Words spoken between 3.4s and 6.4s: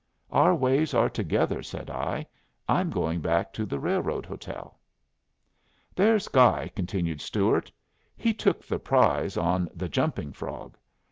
to the railroad hotel." "There's